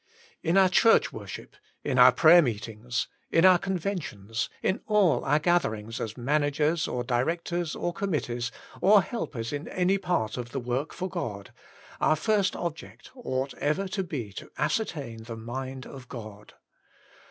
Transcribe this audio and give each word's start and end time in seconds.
In 0.41 0.57
our 0.57 0.67
church 0.67 1.13
worship, 1.13 1.55
in 1.83 1.99
our 1.99 2.11
prayer 2.11 2.41
meetings, 2.41 3.07
in 3.29 3.45
our 3.45 3.59
conventions, 3.59 4.49
in 4.63 4.81
all 4.87 5.23
our 5.23 5.37
gatherings 5.37 6.01
as 6.01 6.17
managers, 6.17 6.87
or 6.87 7.03
directors, 7.03 7.75
or 7.75 7.93
commit 7.93 8.23
tees, 8.23 8.51
or 8.81 9.03
helpers 9.03 9.53
in 9.53 9.67
any 9.67 9.99
part 9.99 10.37
of 10.37 10.53
the 10.53 10.59
work 10.59 10.91
for 10.91 11.07
God, 11.07 11.53
cur 12.01 12.15
first 12.15 12.55
object 12.55 13.11
ought 13.13 13.53
ever 13.59 13.87
to 13.89 14.03
be 14.03 14.33
to 14.33 14.49
ascertain 14.57 15.21
the 15.25 15.37
mind 15.37 15.85
of 15.85 16.09
God. 16.09 16.55